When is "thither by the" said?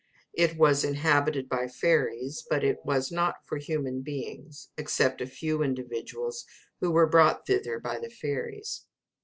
7.45-8.09